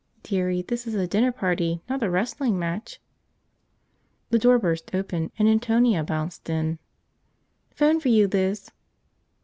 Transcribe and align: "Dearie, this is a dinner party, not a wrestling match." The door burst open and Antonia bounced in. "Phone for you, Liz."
"Dearie, 0.23 0.63
this 0.63 0.87
is 0.87 0.95
a 0.95 1.05
dinner 1.05 1.31
party, 1.31 1.83
not 1.87 2.01
a 2.01 2.09
wrestling 2.09 2.57
match." 2.57 2.99
The 4.31 4.39
door 4.39 4.57
burst 4.57 4.95
open 4.95 5.31
and 5.37 5.47
Antonia 5.47 6.03
bounced 6.03 6.49
in. 6.49 6.79
"Phone 7.75 7.99
for 7.99 8.09
you, 8.09 8.27
Liz." 8.27 8.71